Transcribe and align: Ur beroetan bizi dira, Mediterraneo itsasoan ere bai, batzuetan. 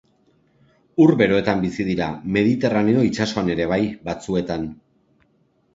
Ur 1.03 1.13
beroetan 1.19 1.61
bizi 1.65 1.85
dira, 1.91 2.07
Mediterraneo 2.39 3.05
itsasoan 3.11 3.53
ere 3.57 3.69
bai, 3.75 3.81
batzuetan. 4.11 4.69